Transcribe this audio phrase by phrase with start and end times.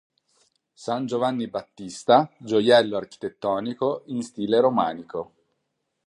[0.73, 5.33] San Giovanni Battista, gioiello architettonico in stile romanico.